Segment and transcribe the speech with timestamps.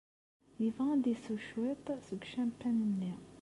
[0.63, 3.13] Yebɣa ad isew cwiṭ seg ucampan-nni.